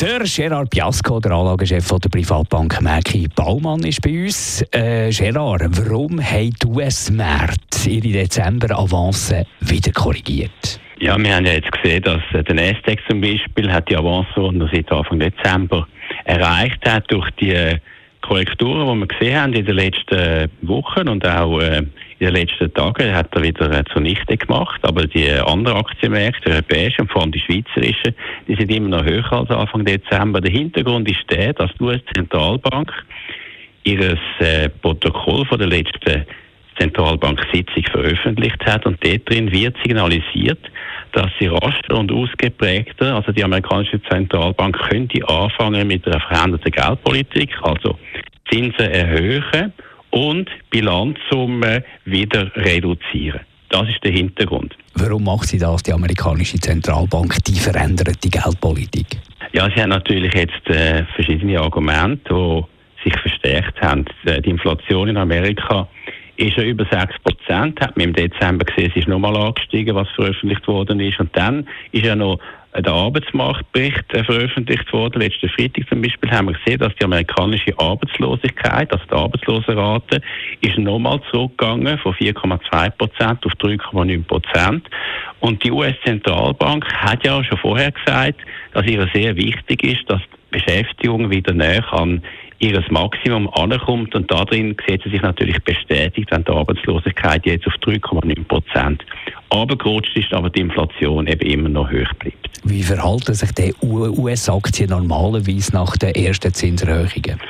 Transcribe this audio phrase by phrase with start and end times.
[0.00, 4.64] der Gerard Piasco, der Anlagechef der Privatbank Merki Baumann, ist bei uns.
[4.72, 10.80] Äh, Gerard, warum haben die US-Märkte ihre Dezember-Avancen wieder korrigiert?
[11.00, 14.28] Ja, wir haben ja jetzt gesehen, dass äh, der Nasdaq zum Beispiel hat die Avance,
[14.36, 15.86] die seit Anfang Dezember
[16.24, 17.78] erreicht hat durch die äh,
[18.22, 22.72] Korrekturen, die wir gesehen haben in den letzten Wochen und auch äh, in den letzten
[22.74, 24.80] Tagen, hat er wieder äh, zunichte gemacht.
[24.82, 28.14] Aber die anderen Aktienmärkte, die europäischen und vor allem die schweizerischen,
[28.46, 30.40] die sind immer noch höher als Anfang Dezember.
[30.40, 32.92] Der Hintergrund ist der, dass die US-Zentralbank
[33.84, 36.26] ihr äh, Protokoll von der letzten
[36.78, 40.58] Zentralbank-Sitzung veröffentlicht hat und dort drin wird signalisiert,
[41.12, 47.50] dass sie rascher und ausgeprägter, also die amerikanische Zentralbank könnte anfangen mit einer veränderten Geldpolitik,
[47.62, 47.98] also
[48.50, 49.72] Zinsen erhöhen
[50.10, 53.40] und Bilanzsumme wieder reduzieren.
[53.68, 54.76] Das ist der Hintergrund.
[54.94, 59.06] Warum macht sie das, die amerikanische Zentralbank, die veränderte Geldpolitik?
[59.52, 62.64] Ja, sie hat natürlich jetzt äh, verschiedene Argumente,
[63.04, 64.04] die sich verstärkt haben.
[64.24, 65.88] Äh, die Inflation in Amerika
[66.40, 70.08] ist ja über 6 Prozent, hat man im Dezember gesehen, es ist nochmal angestiegen, was
[70.10, 71.20] veröffentlicht worden ist.
[71.20, 72.38] Und dann ist ja noch
[72.76, 75.20] der Arbeitsmarktbericht äh, veröffentlicht worden.
[75.20, 80.20] Letzten Freitag zum Beispiel haben wir gesehen, dass die amerikanische Arbeitslosigkeit, also die Arbeitslosenrate,
[80.60, 84.88] ist nochmal zurückgegangen von 4,2 Prozent auf 3,9 Prozent.
[85.40, 88.40] Und die US-Zentralbank hat ja schon vorher gesagt,
[88.72, 90.20] dass ihr sehr wichtig ist, dass
[90.50, 92.22] Beschäftigung wieder näher an
[92.60, 97.74] ihres Maximum ankommt und darin sieht sie sich natürlich bestätigt, wenn die Arbeitslosigkeit jetzt auf
[97.82, 99.04] 3,9 Prozent
[99.48, 102.50] abgerutscht ist, aber die Inflation eben immer noch hoch bleibt.
[102.64, 107.40] Wie verhalten sich die US-Aktien normalerweise nach den ersten Zinserhöhungen?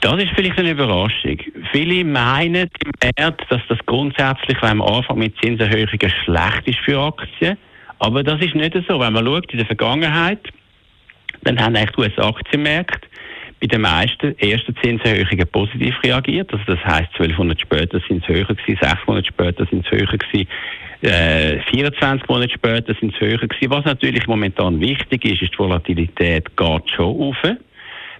[0.00, 1.38] Das ist vielleicht eine Überraschung.
[1.72, 7.00] Viele meinen im Wert, dass das grundsätzlich, wenn man anfängt mit Zinserhöhungen, schlecht ist für
[7.00, 7.56] Aktien.
[7.98, 9.00] Aber das ist nicht so.
[9.00, 10.40] Wenn man schaut in der Vergangenheit,
[11.46, 13.08] dann haben eigentlich die US-Aktienmärkte
[13.60, 16.52] bei den meisten ersten Zinserhöhungen positiv reagiert.
[16.52, 19.90] Also das heißt, 12 Monate später sind es höher gewesen, 6 Monate später sind es
[19.90, 20.48] höher gewesen,
[21.02, 23.70] äh, 24 Monate später sind es höher gewesen.
[23.70, 27.36] Was natürlich momentan wichtig ist, ist die Volatilität geht schon auf.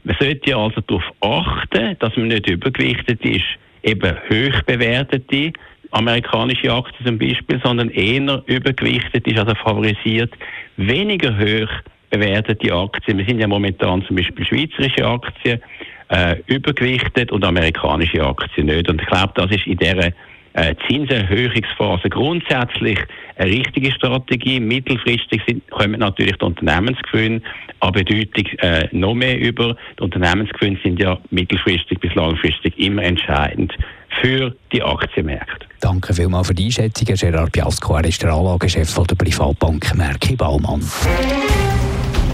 [0.04, 3.44] Man sollte also darauf achten, dass man nicht übergewichtet ist,
[3.82, 5.52] eben hoch bewertete
[5.90, 10.32] amerikanische Aktien zum Beispiel, sondern eher übergewichtet ist, also favorisiert,
[10.76, 11.70] weniger hoch
[12.10, 13.18] bewertete Aktien.
[13.18, 15.60] Wir sind ja momentan zum Beispiel schweizerische Aktien
[16.08, 18.88] äh, übergewichtet und amerikanische Aktien nicht.
[18.88, 20.12] Und ich glaube, das ist in dieser
[20.56, 22.98] äh, Zinserhöhungsphase grundsätzlich
[23.36, 24.58] eine richtige Strategie.
[24.60, 27.42] Mittelfristig sind, kommen natürlich die Unternehmensgewinne
[27.80, 29.76] an Bedeutung äh, noch mehr über.
[29.98, 33.72] Die Unternehmensgewinne sind ja mittelfristig bis langfristig immer entscheidend
[34.22, 35.66] für die Aktienmärkte.
[35.80, 37.96] Danke vielmals für die Einschätzung, Gerard Piasco.
[37.96, 40.80] Er ist der Anlagechef der Privatbank Merki Baumann.